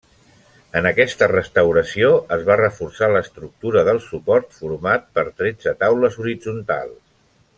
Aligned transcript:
En 0.79 0.87
aquesta 0.89 1.27
restauració 1.31 2.07
es 2.37 2.45
va 2.47 2.57
reforçar 2.61 3.11
l'estructura 3.11 3.85
del 3.91 4.01
suport 4.07 4.57
format 4.63 5.07
per 5.19 5.27
tretze 5.43 5.77
taules 5.85 6.19
horitzontals. 6.25 6.99